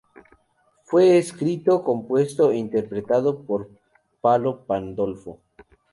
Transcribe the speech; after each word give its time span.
Fue 0.81 1.19
escrito, 1.19 1.83
compuesto 1.83 2.49
e 2.49 2.57
interpretado 2.57 3.43
por 3.43 3.69
Palo 4.19 4.65
Pandolfo. 4.65 5.41